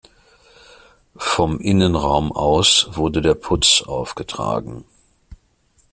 [1.15, 4.83] Vom Innenraum aus wurde der Putz aufgetragen.